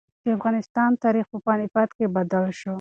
د 0.23 0.25
افغانستان 0.37 0.89
تاریخ 1.03 1.25
په 1.31 1.37
پاني 1.45 1.67
پت 1.73 1.89
کې 1.97 2.05
بدل 2.15 2.45
شو. 2.59 2.69